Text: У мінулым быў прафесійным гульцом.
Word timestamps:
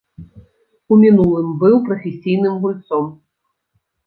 У 0.95 0.97
мінулым 1.01 1.47
быў 1.65 1.75
прафесійным 1.91 2.55
гульцом. 2.65 3.05